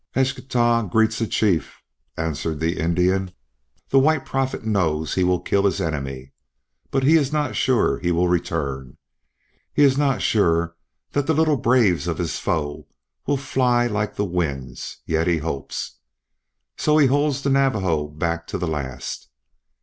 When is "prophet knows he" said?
4.25-5.23